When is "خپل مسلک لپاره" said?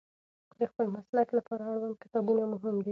0.71-1.63